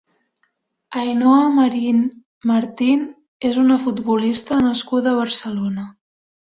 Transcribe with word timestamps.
Ainhoa 1.01 1.43
Marín 1.57 2.01
Martín 2.53 3.05
és 3.53 3.63
una 3.67 3.81
futbolista 3.87 4.63
nascuda 4.69 5.15
a 5.15 5.19
Barcelona. 5.25 5.91